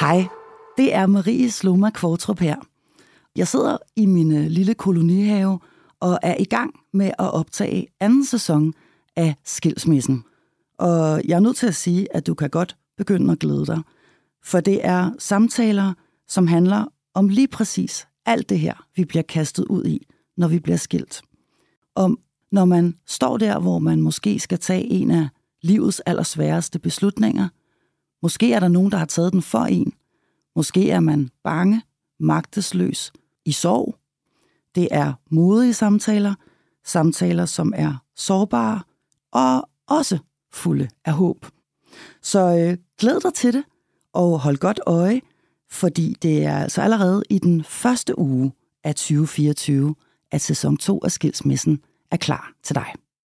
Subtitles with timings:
[0.00, 0.26] Hej,
[0.76, 2.56] det er Marie Sloma Kvartrup her.
[3.36, 5.60] Jeg sidder i min øh, lille kolonihave
[6.00, 8.74] og er i gang med at optage anden sæson
[9.16, 10.24] af Skilsmissen.
[10.78, 13.82] Og jeg er nødt til at sige, at du kan godt begynde at glæde dig.
[14.44, 15.92] For det er samtaler,
[16.28, 16.84] som handler
[17.14, 20.06] om lige præcis alt det her, vi bliver kastet ud i,
[20.36, 21.22] når vi bliver skilt.
[21.94, 22.18] Om
[22.52, 25.28] når man står der, hvor man måske skal tage en af
[25.62, 27.48] livets allersværeste beslutninger.
[28.22, 29.92] Måske er der nogen, der har taget den for en.
[30.56, 31.82] Måske er man bange,
[32.20, 33.12] magtesløs,
[33.44, 33.94] i sorg.
[34.74, 36.34] Det er modige samtaler,
[36.84, 38.82] samtaler, som er sårbare
[39.32, 40.18] og også
[40.52, 41.46] fulde af håb.
[42.22, 43.64] Så øh, glæd dig til det,
[44.12, 45.20] og hold godt øje,
[45.70, 48.52] fordi det er altså allerede i den første uge
[48.84, 49.94] af 2024,
[50.30, 51.80] at sæson 2 af Skilsmissen
[52.10, 52.92] er klar til dig.